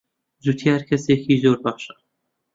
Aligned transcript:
جوتیار 0.43 0.81
کەسێکی 0.89 1.41
زۆر 1.43 1.57
باشە. 1.63 1.93